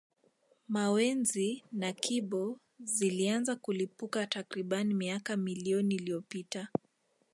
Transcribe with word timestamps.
Mawenzi 0.67 1.63
na 1.71 1.93
Kibo 1.93 2.57
zilianza 2.83 3.55
kulipuka 3.55 4.27
takriban 4.27 4.93
miaka 4.93 5.37
milioni 5.37 5.95
iliyopita 5.95 6.67